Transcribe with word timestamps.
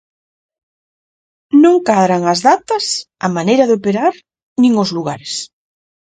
Non 1.63 1.75
cadran 1.87 2.23
as 2.33 2.39
datas, 2.47 2.85
a 3.25 3.27
maneira 3.37 3.67
de 3.67 3.75
operar 3.79 4.13
nin 4.61 4.73
os 4.83 4.89
lugares. 4.97 5.33